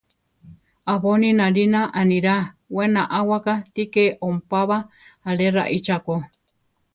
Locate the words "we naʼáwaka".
2.75-3.53